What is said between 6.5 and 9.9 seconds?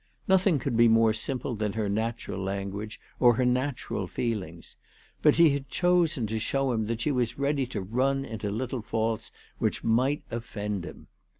him that she was ready to run into little faults which